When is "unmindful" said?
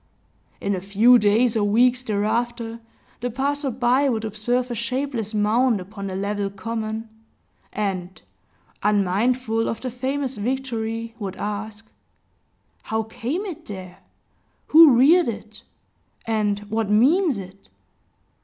8.81-9.69